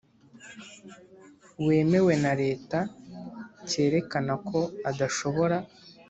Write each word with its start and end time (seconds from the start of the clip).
wemewe 1.65 2.13
na 2.23 2.33
Leta 2.41 2.79
cyerekana 3.69 4.33
ko 4.47 4.59
adashobora 4.89 5.57